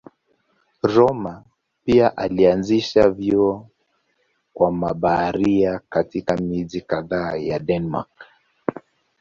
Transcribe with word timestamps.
Rømer 0.93 1.43
pia 1.85 2.09
alianzisha 2.17 3.09
vyuo 3.09 3.67
kwa 4.53 4.71
mabaharia 4.71 5.81
katika 5.89 6.37
miji 6.37 6.81
kadhaa 6.81 7.35
ya 7.35 7.59
Denmark. 7.59 8.27